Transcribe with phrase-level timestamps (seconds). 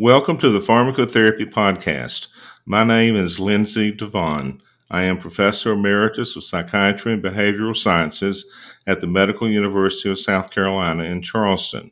[0.00, 2.28] Welcome to the Pharmacotherapy Podcast.
[2.64, 4.60] My name is Lindsay DeVane.
[4.92, 8.48] I am Professor Emeritus of Psychiatry and Behavioral Sciences
[8.86, 11.90] at the Medical University of South Carolina in Charleston.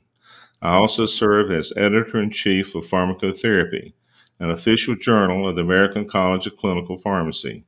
[0.63, 3.93] I also serve as Editor in Chief of Pharmacotherapy,
[4.39, 7.65] an official journal of the American College of Clinical Pharmacy.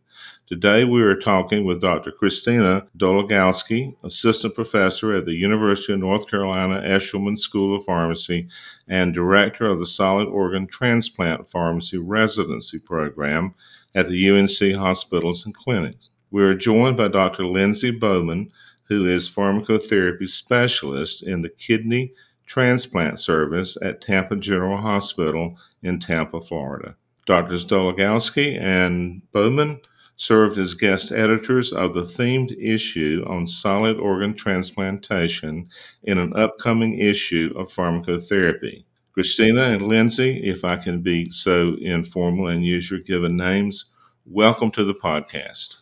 [0.48, 2.10] Today we are talking with Dr.
[2.10, 8.48] Christina Doligalski, Assistant Professor at the University of North Carolina Eshelman School of Pharmacy
[8.88, 13.52] and Director of the Solid Organ Transplant Pharmacy Residency Program
[13.94, 16.08] at the UNC Hospitals and Clinics.
[16.30, 17.44] We are joined by Dr.
[17.44, 18.50] Lindsay Bowman,
[18.84, 22.14] who is pharmacotherapy specialist in the kidney
[22.46, 26.96] transplant service at Tampa General Hospital in Tampa, Florida.
[27.26, 27.66] Drs.
[27.66, 29.82] Doligalski and Bowman
[30.18, 35.68] served as guest editors of the themed issue on solid organ transplantation
[36.02, 38.84] in an upcoming issue of pharmacotherapy.
[39.12, 43.92] Christina and Lindsay, if I can be so informal and use your given names,
[44.26, 45.76] welcome to the podcast.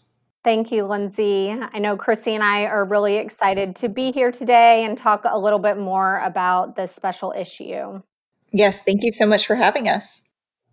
[0.44, 1.50] Thank you, Lindsay.
[1.50, 5.38] I know Chrissy and I are really excited to be here today and talk a
[5.38, 8.02] little bit more about this special issue.
[8.52, 10.22] Yes, thank you so much for having us.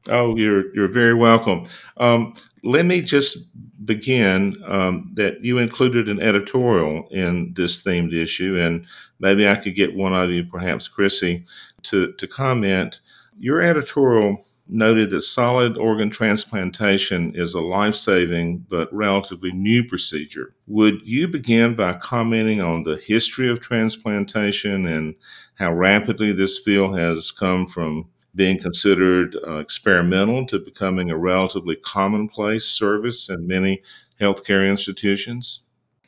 [0.09, 1.66] Oh, you're you're very welcome.
[1.95, 2.33] Um,
[2.64, 3.50] let me just
[3.86, 8.86] begin um, that you included an editorial in this themed issue, and
[9.20, 11.44] maybe I could get one of you, perhaps Chrissy,
[11.83, 13.00] to to comment.
[13.38, 14.38] Your editorial
[14.70, 20.55] noted that solid organ transplantation is a life saving but relatively new procedure.
[20.67, 25.16] Would you begin by commenting on the history of transplantation and
[25.55, 31.76] how rapidly this field has come from being considered uh, experimental to becoming a relatively
[31.76, 33.84] commonplace service in many
[34.20, 35.62] healthcare institutions?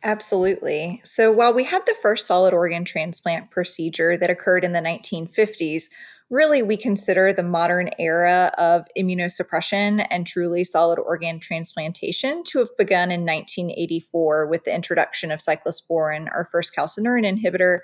[0.04, 1.02] Absolutely.
[1.04, 5.90] So, while we had the first solid organ transplant procedure that occurred in the 1950s,
[6.30, 12.70] really we consider the modern era of immunosuppression and truly solid organ transplantation to have
[12.78, 17.80] begun in 1984 with the introduction of cyclosporin, our first calcineurin inhibitor,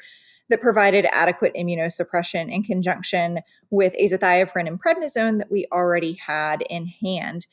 [0.51, 3.39] that provided adequate immunosuppression in conjunction
[3.72, 7.47] with azathioprine and prednisone that we already had in hand.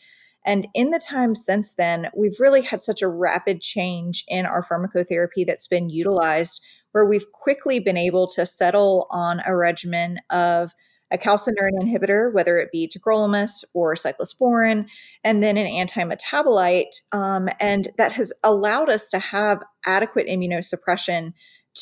[0.45, 4.63] And in the time since then, we've really had such a rapid change in our
[4.63, 10.73] pharmacotherapy that's been utilized, where we've quickly been able to settle on a regimen of
[11.11, 14.87] a calcineurin inhibitor, whether it be tacrolimus or cyclosporin,
[15.25, 17.03] and then an anti-metabolite.
[17.13, 21.33] Um, and that has allowed us to have adequate immunosuppression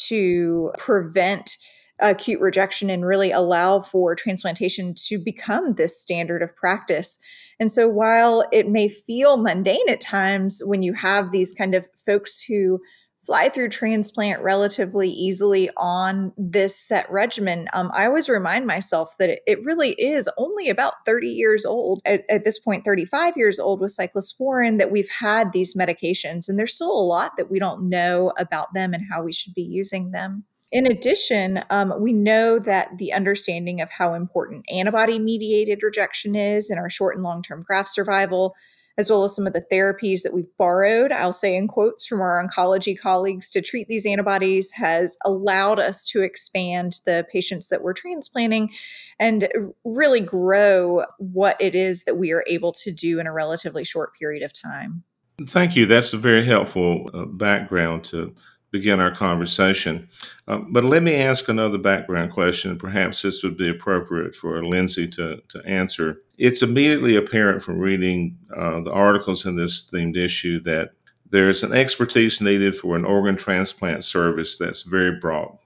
[0.09, 1.57] to prevent
[1.99, 7.19] acute rejection and really allow for transplantation to become this standard of practice.
[7.59, 11.89] And so while it may feel mundane at times when you have these kind of
[11.95, 12.81] folks who
[13.27, 19.41] fly through transplant relatively easily on this set regimen, um, I always remind myself that
[19.47, 23.81] it, really is only about 30 years old, at, at, this point, 35 years old
[23.81, 26.49] with cyclosporin, that we've had these medications.
[26.49, 29.55] And there's still a lot that we don't know about them and how we should
[29.55, 30.45] be using them.
[30.71, 36.71] In addition, um, we know that the understanding of how important antibody mediated rejection is
[36.71, 38.55] in our short and long term graft survival
[38.99, 42.21] as well as some of the therapies that we've borrowed, I'll say in quotes from
[42.21, 47.83] our oncology colleagues to treat these antibodies has allowed us to expand the patients that
[47.83, 48.71] we're transplanting
[49.19, 49.49] and
[49.85, 54.15] really grow what it is that we are able to do in a relatively short
[54.19, 55.05] period of time.
[55.47, 55.85] Thank you.
[55.85, 58.35] That's a very helpful uh, background to
[58.71, 60.09] begin our conversation.
[60.49, 62.79] Um, but let me ask another background question.
[62.79, 66.23] Perhaps this would be appropriate for Lindsay to, to answer.
[66.39, 70.91] It's immediately apparent from reading uh, the articles in this themed issue that
[71.31, 75.57] there's an expertise needed for an organ transplant service that's very broad.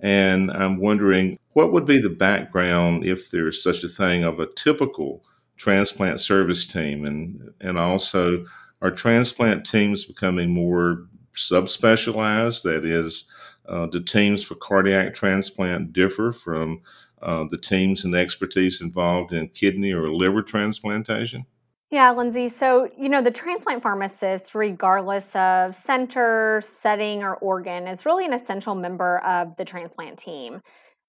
[0.00, 4.46] And I'm wondering what would be the background, if there's such a thing, of a
[4.46, 5.24] typical
[5.56, 7.04] transplant service team?
[7.04, 8.44] And, and also,
[8.80, 12.62] are transplant teams becoming more subspecialized.
[12.62, 13.28] That is,
[13.68, 16.80] uh, the teams for cardiac transplant differ from
[17.22, 21.46] uh, the teams and expertise involved in kidney or liver transplantation?
[21.90, 22.48] Yeah, Lindsay.
[22.48, 28.34] So, you know, the transplant pharmacist, regardless of center, setting, or organ, is really an
[28.34, 30.60] essential member of the transplant team.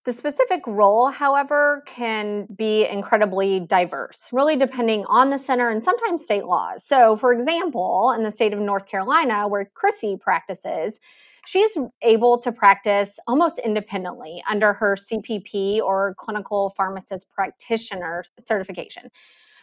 [0.06, 6.24] The specific role, however, can be incredibly diverse, really depending on the center and sometimes
[6.24, 6.86] state laws.
[6.86, 11.02] So, for example, in the state of North Carolina, where Chrissy practices,
[11.46, 19.10] she's able to practice almost independently under her CPP or clinical pharmacist practitioner certification.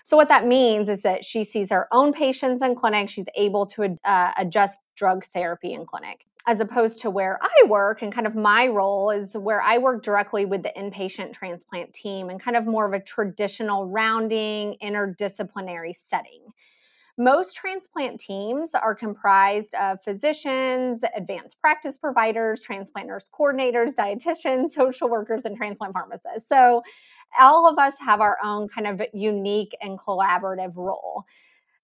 [0.04, 3.66] So, what that means is that she sees her own patients in clinic, she's able
[3.66, 6.24] to uh, adjust drug therapy in clinic.
[6.48, 10.04] as opposed to where I work and kind of my role is where I work
[10.04, 15.94] directly with the inpatient transplant team and kind of more of a traditional rounding interdisciplinary
[16.08, 16.52] setting.
[17.18, 25.08] Most transplant teams are comprised of physicians, advanced practice providers, transplant nurse coordinators, dietitians, social
[25.08, 26.48] workers, and transplant pharmacists.
[26.48, 26.82] So,
[27.40, 31.24] all of us have our own kind of unique and collaborative role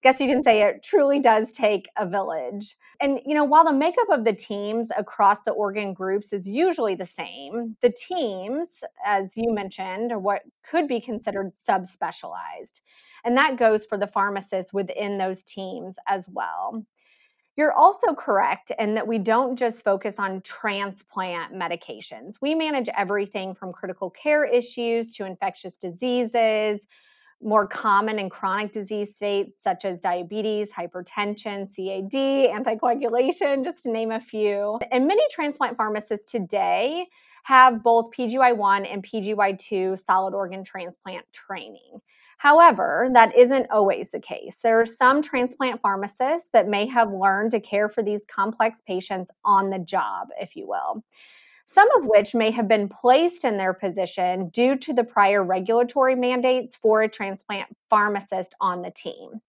[0.05, 2.77] I guess you can say it truly does take a village.
[3.01, 6.97] And, you know, while the makeup of the teams across the organ groups is usually
[6.97, 8.69] the same, the teams,
[9.07, 12.81] as you mentioned, are what could be considered subspecialized.
[13.25, 16.85] And that goes for the pharmacists within those teams as well.
[17.57, 22.37] You're also correct in that we don't just focus on transplant medications.
[22.41, 26.89] We manage everything from critical care issues to infectious diseases,
[27.43, 34.13] more common and chronic disease states such as diabetes, hypertension, CAD, anticoagulation, just to name
[34.13, 34.79] a few.
[34.91, 37.07] And many transplant pharmacists today
[37.43, 42.01] have both PGY1 and PGY2 solid organ transplant training.
[42.39, 44.57] However, that isn't always the case.
[44.63, 49.31] There are some transplant pharmacists that may have learned to care for these complex patients
[49.45, 51.05] on the job, if you will
[51.73, 56.15] some of which may have been placed in their position due to the prior regulatory
[56.15, 59.41] mandates for a transplant pharmacist on the team.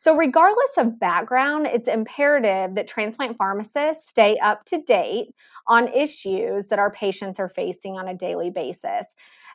[0.00, 5.34] So, regardless of background, it's imperative that transplant pharmacists stay up to date
[5.66, 9.06] on issues that our patients are facing on a daily basis.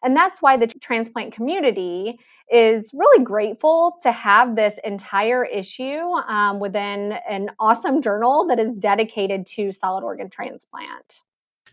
[0.04, 2.19] And that's why the transplant community
[2.51, 8.78] is really grateful to have this entire issue um, within an awesome journal that is
[8.78, 11.22] dedicated to solid organ transplant.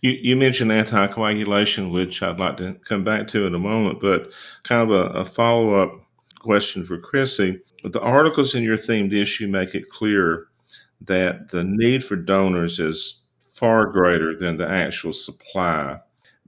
[0.00, 4.30] You, you mentioned anticoagulation, which I'd like to come back to in a moment, but
[4.62, 5.90] kind of a, a follow up
[6.40, 7.60] question for Chrissy.
[7.84, 10.48] The articles in your themed issue make it clear
[11.02, 13.22] that the need for donors is
[13.52, 15.96] far greater than the actual supply.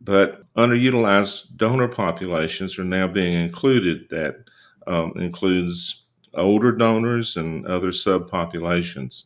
[0.00, 4.08] But underutilized donor populations are now being included.
[4.10, 4.44] That
[4.86, 9.24] um, includes older donors and other subpopulations.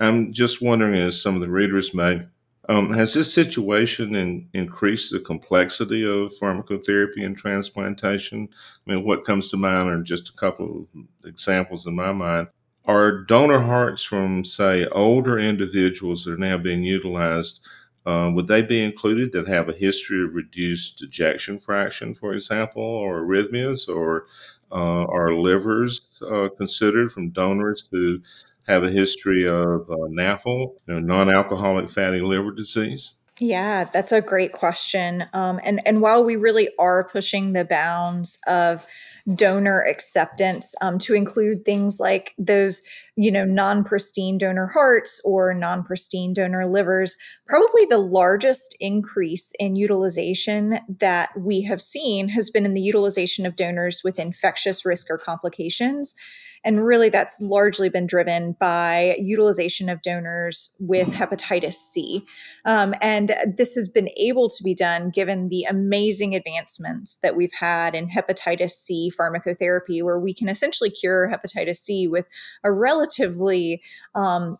[0.00, 2.22] I'm just wondering, as some of the readers may
[2.68, 8.48] um, has this situation in, increased the complexity of pharmacotherapy and transplantation?
[8.86, 12.48] I mean, what comes to mind are just a couple of examples in my mind.
[12.84, 17.60] Are donor hearts from, say, older individuals that are now being utilized?
[18.06, 22.82] Um, would they be included that have a history of reduced ejection fraction, for example,
[22.82, 24.26] or arrhythmias, or
[24.72, 28.20] uh, are livers uh, considered from donors who
[28.68, 33.14] have a history of uh, NAFL, you know, non-alcoholic fatty liver disease?
[33.40, 35.24] Yeah, that's a great question.
[35.32, 38.86] Um, and and while we really are pushing the bounds of
[39.34, 42.82] donor acceptance um, to include things like those,
[43.16, 47.16] you know, non-pristine donor hearts or non-pristine donor livers,
[47.46, 53.46] probably the largest increase in utilization that we have seen has been in the utilization
[53.46, 56.14] of donors with infectious risk or complications.
[56.64, 62.24] And really, that's largely been driven by utilization of donors with hepatitis C.
[62.64, 67.52] Um, and this has been able to be done given the amazing advancements that we've
[67.58, 72.28] had in hepatitis C pharmacotherapy, where we can essentially cure hepatitis C with
[72.62, 73.82] a relatively
[74.14, 74.56] um,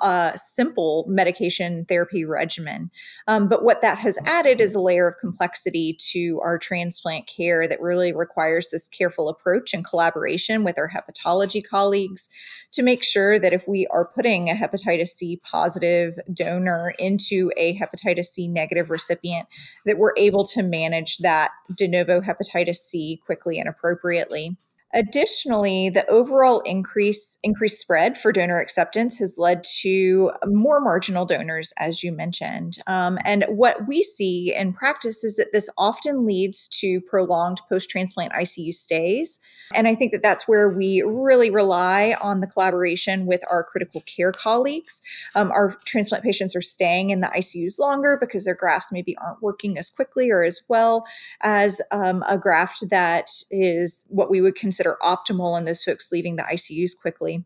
[0.00, 2.90] uh, simple medication therapy regimen.
[3.26, 7.66] Um, but what that has added is a layer of complexity to our transplant care
[7.68, 12.28] that really requires this careful approach and collaboration with our hepatology colleagues
[12.72, 17.78] to make sure that if we are putting a hepatitis C positive donor into a
[17.78, 19.48] hepatitis C negative recipient,
[19.84, 24.56] that we're able to manage that de novo hepatitis C quickly and appropriately.
[24.96, 31.74] Additionally, the overall increase increased spread for donor acceptance has led to more marginal donors,
[31.78, 32.78] as you mentioned.
[32.86, 37.90] Um, and what we see in practice is that this often leads to prolonged post
[37.90, 39.38] transplant ICU stays.
[39.74, 44.02] And I think that that's where we really rely on the collaboration with our critical
[44.06, 45.02] care colleagues.
[45.34, 49.42] Um, our transplant patients are staying in the ICUs longer because their grafts maybe aren't
[49.42, 51.04] working as quickly or as well
[51.42, 56.12] as um, a graft that is what we would consider consider optimal and those folks
[56.12, 57.44] leaving the ICUs quickly.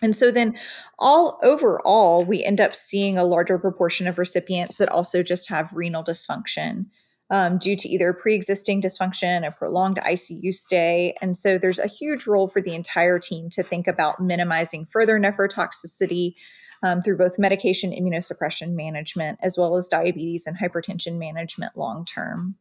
[0.00, 0.56] And so then
[0.98, 5.72] all overall, we end up seeing a larger proportion of recipients that also just have
[5.72, 6.86] renal dysfunction.
[7.30, 12.26] Um, due to either pre-existing dysfunction, a prolonged ICU stay, and so there's a huge
[12.26, 16.36] role for the entire team to think about minimizing further nephrotoxicity
[16.82, 22.56] um, through both medication immunosuppression management as well as diabetes and hypertension management long term.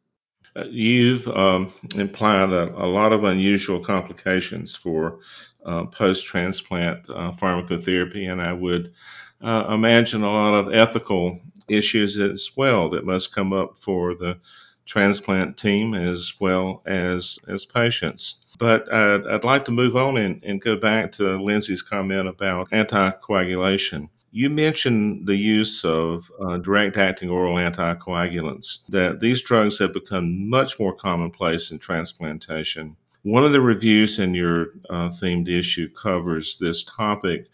[0.65, 5.19] You've um, implied a, a, lot of unusual complications for
[5.65, 8.93] uh, post transplant uh, pharmacotherapy, and I would
[9.41, 14.39] uh, imagine a lot of ethical issues as well that must come up for the
[14.85, 18.45] transplant team as well as as patients.
[18.57, 22.71] But uh, I'd like to move on and, and go back to Lindsay's comment about
[22.71, 24.09] anticoagulation.
[24.37, 30.47] You mentioned the use of uh, direct acting oral anticoagulants, that these drugs have become
[30.47, 32.95] much more commonplace in transplantation.
[33.23, 37.47] One of the reviews in your uh, themed issue covers this topic,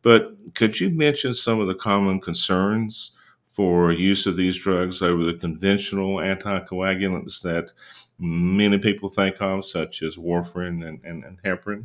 [0.00, 3.18] but could you mention some of the common concerns
[3.52, 7.70] for use of these drugs over the conventional anticoagulants that
[8.18, 11.84] many people think of, such as warfarin and, and, and heparin?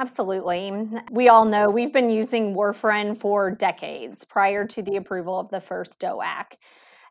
[0.00, 0.72] Absolutely.
[1.10, 5.60] We all know we've been using warfarin for decades prior to the approval of the
[5.60, 6.54] first DOAC.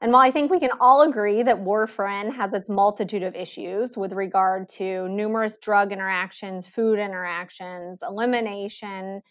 [0.01, 3.95] And while I think we can all agree that warfarin has its multitude of issues
[3.95, 9.21] with regard to numerous drug interactions, food interactions, elimination,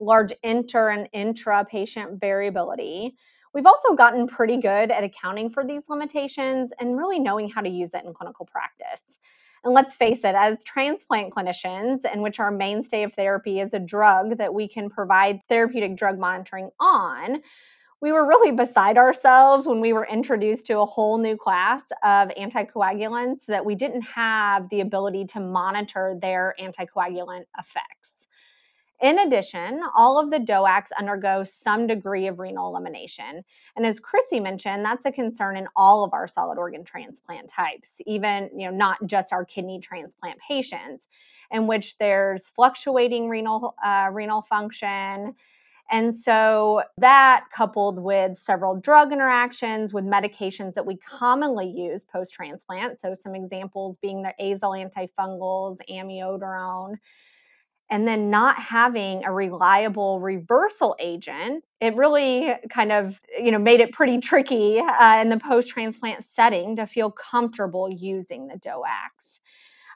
[0.00, 3.14] large inter and intra patient variability,
[3.54, 7.68] We've also gotten pretty good at accounting for these limitations and really knowing how to
[7.68, 9.20] use it in clinical practice.
[9.64, 13.78] And let's face it, as transplant clinicians, in which our mainstay of therapy is a
[13.78, 17.40] drug that we can provide therapeutic drug monitoring on,
[18.02, 22.28] we were really beside ourselves when we were introduced to a whole new class of
[22.28, 28.13] anticoagulants that we didn't have the ability to monitor their anticoagulant effects.
[29.00, 33.44] In addition, all of the DOACs undergo some degree of renal elimination.
[33.76, 38.00] And as Chrissy mentioned, that's a concern in all of our solid organ transplant types,
[38.06, 41.08] even, you know, not just our kidney transplant patients,
[41.50, 45.34] in which there's fluctuating renal uh, renal function.
[45.90, 52.32] And so that coupled with several drug interactions with medications that we commonly use post
[52.32, 53.00] transplant.
[53.00, 56.96] So some examples being the azole antifungals, amiodarone,
[57.90, 63.80] and then not having a reliable reversal agent it really kind of you know made
[63.80, 69.33] it pretty tricky uh, in the post transplant setting to feel comfortable using the doacs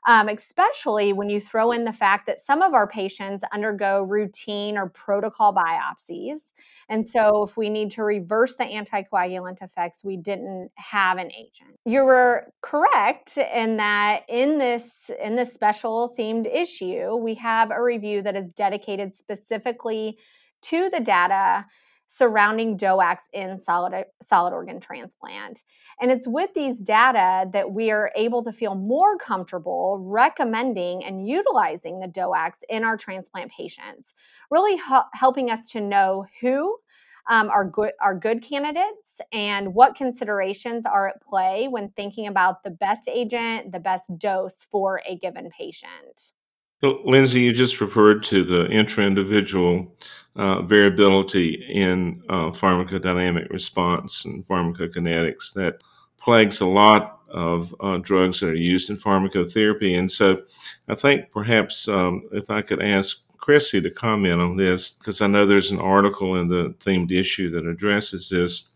[0.07, 4.79] um, especially when you throw in the fact that some of our patients undergo routine
[4.79, 6.53] or protocol biopsies.
[6.89, 11.77] And so, if we need to reverse the anticoagulant effects, we didn't have an agent.
[11.85, 17.83] You were correct in that in this in this special themed issue, we have a
[17.83, 20.19] review that is dedicated specifically
[20.63, 21.67] to the data
[22.09, 25.63] surrounding DOACs in solid, solid organ transplant.
[26.01, 31.29] And it's with these data that we are able to feel more comfortable recommending and
[31.29, 34.15] utilizing the DOACs in our transplant patients,
[34.51, 34.81] really
[35.13, 36.77] helping us to know who
[37.29, 42.63] um, are good are good candidates and what considerations are at play when thinking about
[42.63, 46.33] the best agent, the best dose for a given patient.
[46.81, 49.93] So, Lindsay, you just referred to the intra-individual
[50.37, 55.83] uh, variability in uh, pharmacodynamic response and pharmacokinetics that
[56.21, 59.99] plagues a lot of uh, drugs that are used in pharmacotherapy.
[59.99, 60.43] And so,
[60.89, 65.27] I think perhaps um, if I could ask Chrissy to comment on this, because I
[65.27, 68.69] know there's an article in the themed issue that addresses this.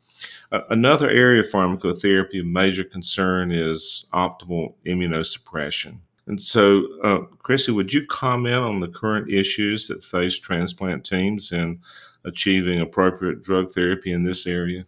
[0.70, 5.98] another area of pharmacotherapy of major concern is optimal immunosuppression.
[6.26, 11.50] And so, uh, Chrissy, would you comment on the current issues that face transplant teams
[11.50, 11.80] in
[12.24, 14.86] achieving appropriate drug therapy in this area?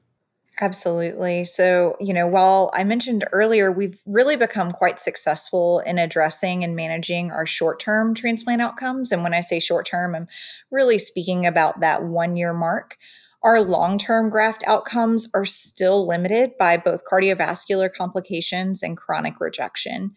[0.60, 1.44] Absolutely.
[1.44, 6.76] So, you know, while I mentioned earlier, we've really become quite successful in addressing and
[6.76, 9.10] managing our short term transplant outcomes.
[9.10, 10.28] And when I say short term, I'm
[10.70, 12.96] really speaking about that one year mark.
[13.42, 20.14] Our long term graft outcomes are still limited by both cardiovascular complications and chronic rejection.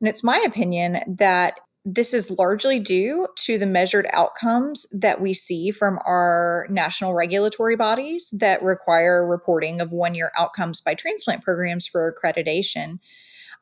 [0.00, 1.54] And it's my opinion that
[1.84, 7.76] this is largely due to the measured outcomes that we see from our national regulatory
[7.76, 12.98] bodies that require reporting of one year outcomes by transplant programs for accreditation.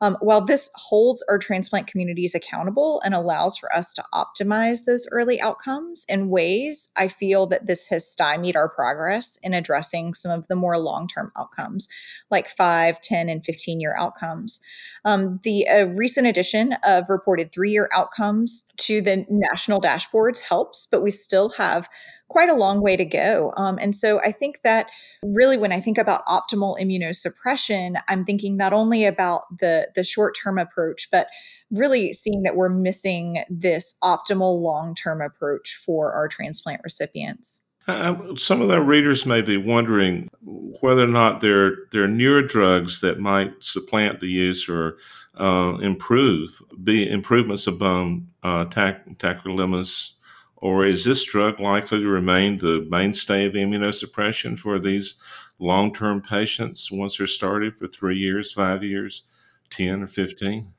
[0.01, 5.07] Um, while this holds our transplant communities accountable and allows for us to optimize those
[5.11, 10.31] early outcomes in ways, I feel that this has stymied our progress in addressing some
[10.31, 11.89] of the more long term outcomes,
[12.31, 14.61] like 5, 10, and 15 year outcomes.
[15.05, 20.85] Um, the uh, recent addition of reported three year outcomes to the national dashboards helps,
[20.85, 21.89] but we still have
[22.29, 23.53] quite a long way to go.
[23.57, 24.87] Um, and so I think that
[25.23, 30.37] really when I think about optimal immunosuppression, I'm thinking not only about the, the short
[30.41, 31.27] term approach, but
[31.71, 37.65] really seeing that we're missing this optimal long term approach for our transplant recipients.
[38.37, 43.01] Some of our readers may be wondering whether or not there, there are newer drugs
[43.01, 44.97] that might supplant the use or
[45.39, 50.13] uh, improve, be improvements upon uh, tac- tacrolimus
[50.61, 55.19] Or is this drug likely to remain the mainstay of immunosuppression for these
[55.57, 59.23] long term patients once they're started for three years, five years,
[59.71, 60.73] 10 or 15?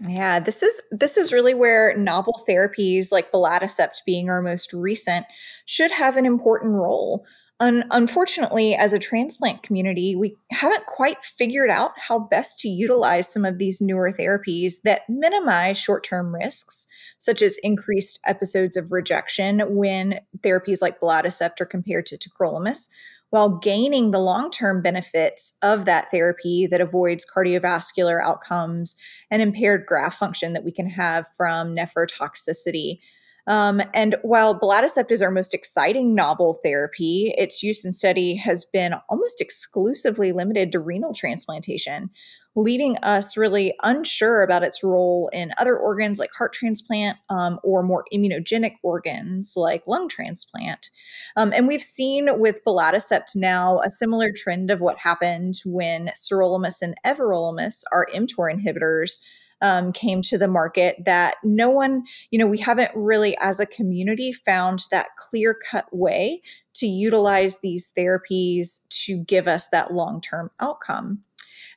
[0.00, 5.24] Yeah, this is this is really where novel therapies like belatacept being our most recent
[5.64, 7.24] should have an important role.
[7.58, 13.32] Un- unfortunately, as a transplant community, we haven't quite figured out how best to utilize
[13.32, 16.86] some of these newer therapies that minimize short term risks,
[17.18, 22.90] such as increased episodes of rejection when therapies like belatacept are compared to tacrolimus,
[23.30, 28.96] while gaining the long term benefits of that therapy that avoids cardiovascular outcomes
[29.30, 32.98] and impaired graft function that we can have from nephrotoxicity.
[33.46, 38.64] Um, and while belatacept is our most exciting novel therapy, its use and study has
[38.64, 42.10] been almost exclusively limited to renal transplantation,
[42.56, 47.82] leading us really unsure about its role in other organs like heart transplant um, or
[47.82, 50.90] more immunogenic organs like lung transplant.
[51.36, 56.82] Um, and we've seen with belatacept now a similar trend of what happened when sirolimus
[56.82, 59.20] and everolimus, our mTOR inhibitors,
[59.62, 63.66] um, came to the market that no one, you know, we haven't really as a
[63.66, 66.42] community found that clear cut way
[66.74, 71.22] to utilize these therapies to give us that long term outcome.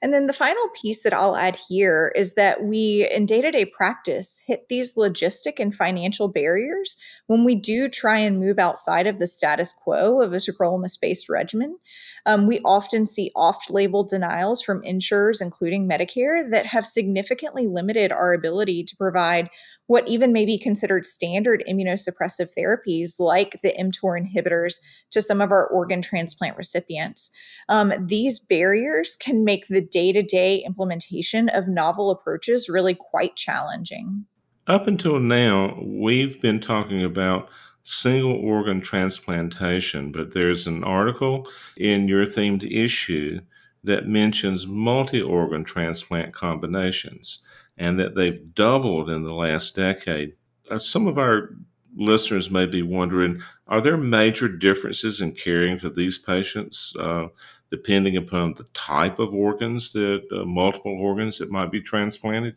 [0.02, 3.52] And then the final piece that I'll add here is that we, in day to
[3.52, 9.08] day practice, hit these logistic and financial barriers when we do try and move outside
[9.08, 11.78] of the status quo of a tacrolimus based regimen.
[12.26, 18.12] Um, we often see off label denials from insurers, including Medicare, that have significantly limited
[18.12, 19.50] our ability to provide
[19.90, 24.76] what even may be considered standard immunosuppressive therapies like the mTOR inhibitors
[25.10, 27.32] to some of our organ transplant recipients.
[27.70, 33.36] Um, these barriers can make the day to day implementation of novel approaches really quite
[33.36, 34.26] challenging.
[34.68, 37.50] Up until now, we've been talking about
[37.82, 43.40] single organ transplantation, but there's an article in your themed issue
[43.84, 47.42] that mentions multi organ transplant combinations
[47.80, 50.34] and that they've doubled in the last decade.
[50.70, 51.56] Uh, some of our
[51.96, 57.28] listeners may be wondering are there major differences in caring for these patients uh,
[57.72, 62.56] depending upon the type of organs that uh, multiple organs that might be transplanted?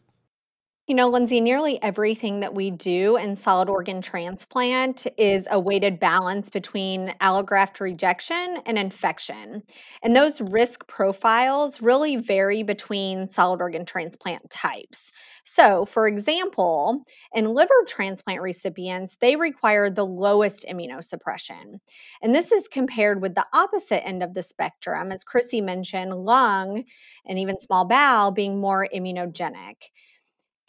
[0.89, 6.01] You know, Lindsay, nearly everything that we do in solid organ transplant is a weighted
[6.01, 9.63] balance between allograft rejection and infection.
[10.03, 15.13] And those risk profiles really vary between solid organ transplant types.
[15.45, 21.79] So, for example, in liver transplant recipients, they require the lowest immunosuppression.
[22.23, 26.83] And this is compared with the opposite end of the spectrum, as Chrissy mentioned, lung
[27.25, 29.77] and even small bowel being more immunogenic.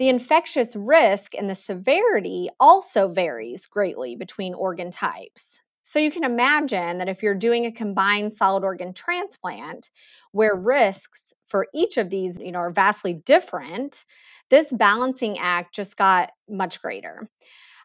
[0.03, 5.61] The infectious risk and the severity also varies greatly between organ types.
[5.83, 9.89] So you can imagine that if you're doing a combined solid organ transplant
[10.33, 14.03] where risks for each of these, you know, are vastly different,
[14.49, 17.29] this balancing act just got much greater.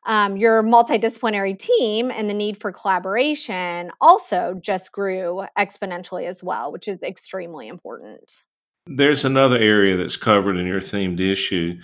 [0.04, 6.72] Um, your multidisciplinary team and the need for collaboration also just grew exponentially as well,
[6.72, 8.42] which is extremely important.
[8.88, 11.78] There's another area that's covered in your themed issue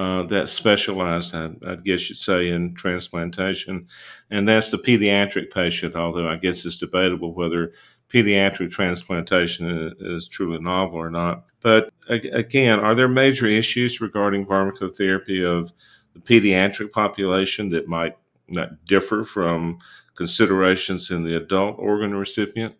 [0.00, 3.86] uh, that's specialized, I, I, guess you'd say, in transplantation,
[4.30, 5.94] and that's the pediatric patient.
[5.94, 7.74] Although I guess it's debatable whether
[8.08, 9.68] pediatric transplantation
[10.00, 11.44] is, is truly novel or not.
[11.60, 15.70] But again, are there major issues regarding pharmacotherapy of
[16.14, 18.16] the pediatric population that might
[18.48, 19.80] not differ from
[20.16, 22.74] considerations in the adult organ recipient?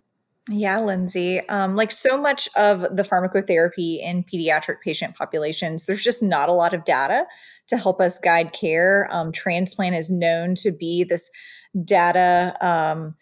[0.53, 1.41] Yeah, Lindsay.
[1.49, 6.53] Um, like so much of the pharmacotherapy in pediatric patient populations, there's just not a
[6.53, 7.25] lot of data
[7.69, 9.07] to help us guide care.
[9.13, 11.31] Um, transplant is known to be this
[11.85, 12.57] data.
[12.61, 13.15] Um,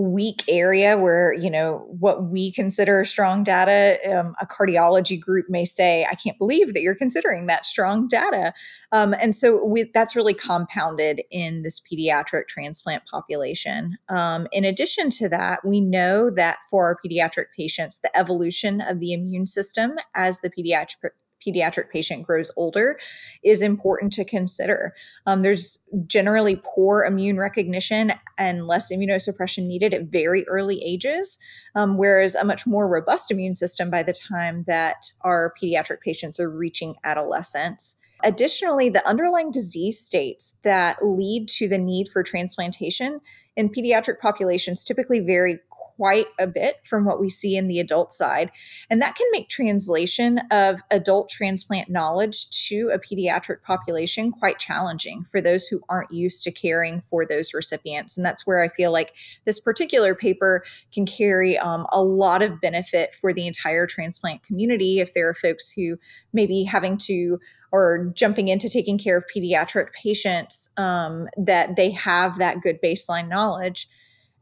[0.00, 5.64] weak area where you know what we consider strong data um, a cardiology group may
[5.64, 8.52] say i can't believe that you're considering that strong data.
[8.92, 13.96] Um, and so we, that's really compounded in this pediatric transplant population.
[14.08, 19.00] Um, in addition to that we know that for our pediatric patients the evolution of
[19.00, 21.10] the immune system as the pediatric
[21.44, 22.98] pediatric patient grows older
[23.42, 24.94] is important to consider.
[25.26, 31.38] Um, there's generally poor immune recognition and less immunosuppression needed at very early ages,
[31.74, 36.38] um, whereas a much more robust immune system by the time that our pediatric patients
[36.38, 37.96] are reaching adolescence.
[38.22, 43.20] Additionally, the underlying disease states that lead to the need for transplantation
[43.56, 45.58] in pediatric populations typically vary
[46.00, 48.50] quite a bit from what we see in the adult side.
[48.88, 55.24] And that can make translation of adult transplant knowledge to a pediatric population quite challenging
[55.24, 58.16] for those who aren't used to caring for those recipients.
[58.16, 59.12] And that's where I feel like
[59.44, 65.00] this particular paper can carry um, a lot of benefit for the entire transplant community
[65.00, 65.98] if there are folks who
[66.32, 67.38] may be having to
[67.72, 73.28] or jumping into taking care of pediatric patients um, that they have that good baseline
[73.28, 73.86] knowledge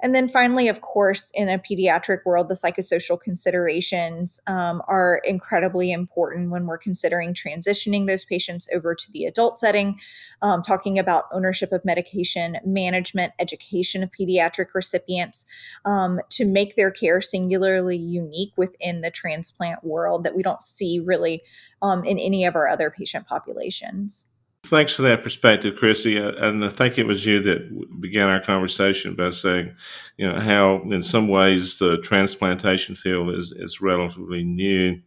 [0.01, 5.91] and then finally, of course, in a pediatric world, the psychosocial considerations um, are incredibly
[5.91, 9.99] important when we're considering transitioning those patients over to the adult setting,
[10.41, 15.47] um, talking about ownership of medication, management, education of pediatric recipients
[15.85, 21.01] um, to make their care singularly unique within the transplant world that we don't see
[21.01, 21.43] really
[21.83, 24.27] um, in any of our other patient populations.
[24.69, 26.19] Thanks for that perspective, Chrissy.
[26.19, 29.75] Uh, and I think it was you that began our conversation by saying,
[30.19, 35.01] you know, how in some ways the transplantation field is, is relatively new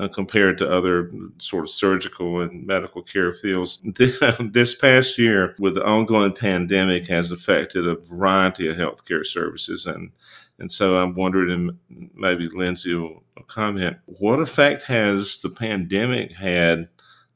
[0.00, 3.80] uh, compared to other sort of surgical and medical care fields.
[4.40, 9.86] This past year, with the ongoing pandemic, has affected a variety of healthcare services.
[9.86, 10.10] And,
[10.58, 16.88] and so I'm wondering, and maybe Lindsay will comment, what effect has the pandemic had?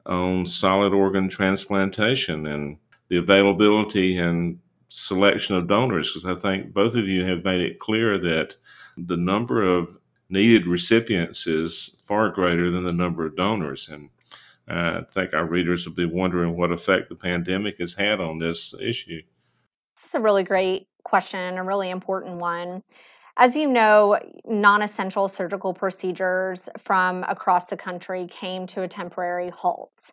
[0.07, 4.59] On solid organ transplantation and the availability and
[4.89, 8.57] selection of donors because I think both of you have made it clear that
[8.97, 9.97] the number of
[10.29, 13.89] needed recipients is far greater than the number of donors.
[13.89, 14.11] And
[14.69, 18.75] I think our readers will be wondering what effect the pandemic has had on this
[18.81, 19.23] issue.
[20.05, 22.83] It's a really great question, a really important one.
[23.40, 29.48] As you know, non essential surgical procedures from across the country came to a temporary
[29.48, 30.12] halt.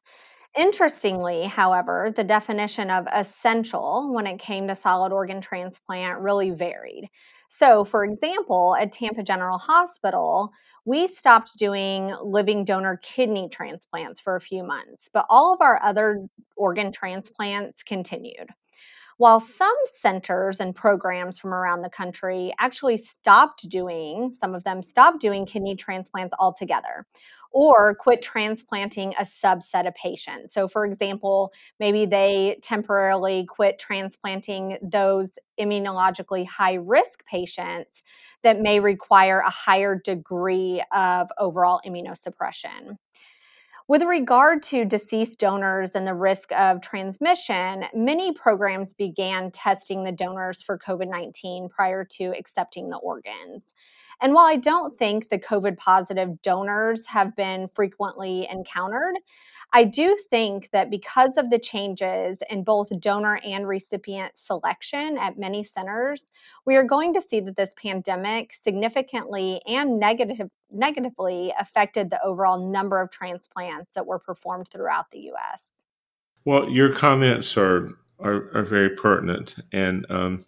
[0.57, 7.09] Interestingly, however, the definition of essential when it came to solid organ transplant really varied.
[7.49, 10.51] So, for example, at Tampa General Hospital,
[10.85, 15.83] we stopped doing living donor kidney transplants for a few months, but all of our
[15.83, 18.49] other organ transplants continued.
[19.17, 24.83] While some centers and programs from around the country actually stopped doing, some of them
[24.83, 27.07] stopped doing kidney transplants altogether
[27.51, 30.53] or quit transplanting a subset of patients.
[30.53, 38.03] So, for example, maybe they temporarily quit transplanting those immunologically high risk patients
[38.43, 42.97] that may require a higher degree of overall immunosuppression.
[43.89, 50.11] With regard to deceased donors and the risk of transmission, many programs began testing the
[50.11, 53.73] donors for COVID 19 prior to accepting the organs.
[54.19, 59.15] And while I don't think the COVID positive donors have been frequently encountered,
[59.73, 65.37] I do think that because of the changes in both donor and recipient selection at
[65.37, 66.31] many centers,
[66.65, 72.71] we are going to see that this pandemic significantly and negative, negatively affected the overall
[72.71, 75.63] number of transplants that were performed throughout the US.
[76.45, 79.55] Well, your comments are are, are very pertinent.
[79.71, 80.45] And um,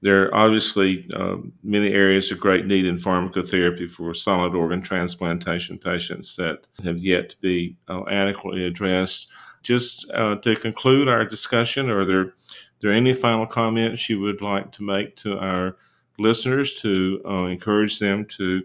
[0.00, 5.78] there are obviously uh, many areas of great need in pharmacotherapy for solid organ transplantation
[5.78, 9.30] patients that have yet to be uh, adequately addressed.
[9.62, 12.34] Just uh, to conclude our discussion, are there,
[12.80, 15.76] there any final comments you would like to make to our
[16.18, 18.62] listeners to uh, encourage them to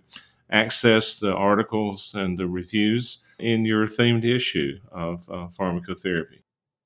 [0.50, 6.40] access the articles and the reviews in your themed issue of uh, pharmacotherapy?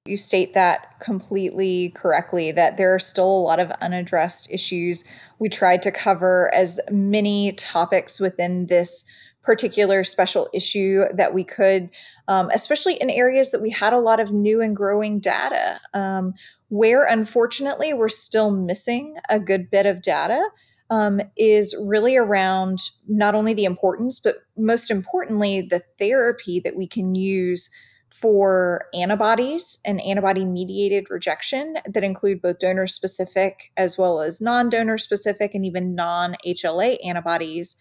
[0.05, 5.03] You state that completely correctly that there are still a lot of unaddressed issues.
[5.37, 9.05] We tried to cover as many topics within this
[9.43, 11.89] particular special issue that we could,
[12.27, 15.79] um, especially in areas that we had a lot of new and growing data.
[15.93, 16.33] Um,
[16.69, 20.41] where unfortunately we're still missing a good bit of data
[20.89, 26.87] um, is really around not only the importance, but most importantly, the therapy that we
[26.87, 27.69] can use
[28.13, 34.69] for antibodies and antibody mediated rejection that include both donor specific as well as non
[34.69, 37.77] donor specific and even non HLA antibodies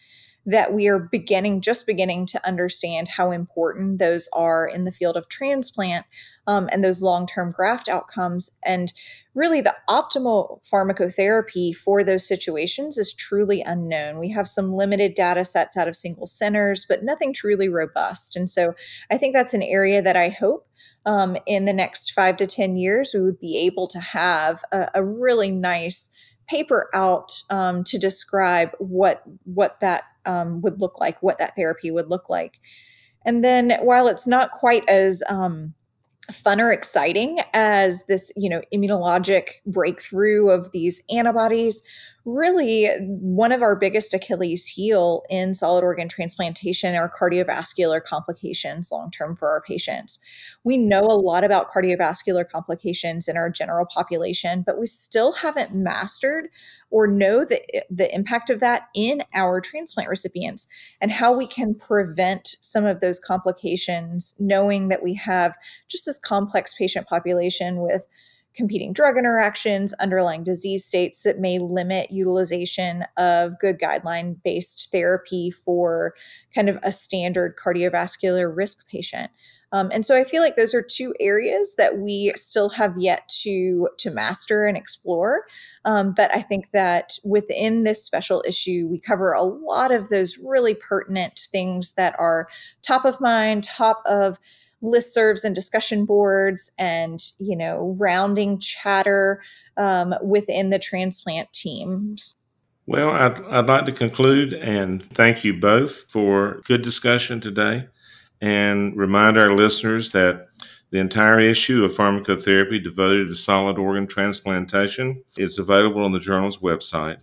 [0.47, 5.17] that we are beginning just beginning to understand how important those are in the field
[5.17, 6.07] of transplant
[6.47, 8.59] um, and those long-term graft outcomes.
[8.65, 8.93] And
[9.35, 15.45] really the optimal pharmacotherapy for those situations is truly unknown we have some limited data
[15.45, 18.75] sets out of single centers but nothing truly robust and so
[19.11, 20.67] i think that's an area that i hope
[21.07, 24.89] um, in the next five to ten years we would be able to have a,
[24.95, 26.11] a really nice
[26.51, 31.91] paper out um, to describe what what that um, would look like, what that therapy
[31.91, 32.59] would look like.
[33.25, 35.75] And then while it's not quite as um,
[36.31, 41.83] fun or exciting as this, you know, immunologic breakthrough of these antibodies,
[42.25, 42.89] really
[43.21, 49.35] one of our biggest Achilles heel in solid organ transplantation are cardiovascular complications long term
[49.37, 50.19] for our patients.
[50.63, 55.75] We know a lot about cardiovascular complications in our general population, but we still haven't
[55.75, 56.49] mastered
[56.91, 60.67] or know the, the impact of that in our transplant recipients
[61.01, 65.57] and how we can prevent some of those complications, knowing that we have
[65.89, 68.07] just this complex patient population with
[68.55, 75.51] competing drug interactions, underlying disease states that may limit utilization of good guideline based therapy
[75.51, 76.15] for
[76.55, 79.31] kind of a standard cardiovascular risk patient.
[79.73, 83.29] Um, and so I feel like those are two areas that we still have yet
[83.43, 85.45] to to master and explore.
[85.85, 90.39] Um, but I think that within this special issue, we cover a lot of those
[90.39, 92.49] really pertinent things that are
[92.83, 94.39] top of mind, top of
[94.83, 99.43] listservs and discussion boards and you know rounding chatter
[99.77, 102.37] um, within the transplant teams.
[102.87, 107.87] Well I'd, I'd like to conclude and thank you both for good discussion today
[108.41, 110.49] and remind our listeners that
[110.91, 116.59] the entire issue of pharmacotherapy devoted to solid organ transplantation is available on the journal's
[116.59, 117.19] website.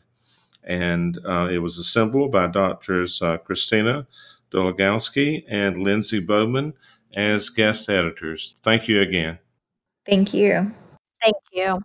[0.63, 4.07] And uh, it was assembled by doctors uh, christina
[4.51, 6.73] Doligalski and lindsay bowman
[7.13, 8.55] as guest editors.
[8.63, 9.39] Thank you again.
[10.05, 10.71] Thank you.
[11.21, 11.81] Thank you.